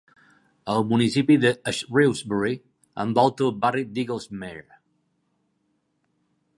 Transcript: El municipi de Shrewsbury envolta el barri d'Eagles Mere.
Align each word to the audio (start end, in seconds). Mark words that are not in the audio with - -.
El 0.75 0.85
municipi 0.91 1.35
de 1.43 1.51
Shrewsbury 1.79 2.55
envolta 3.05 3.47
el 3.49 3.55
barri 3.67 3.87
d'Eagles 3.99 4.29
Mere. 4.41 4.83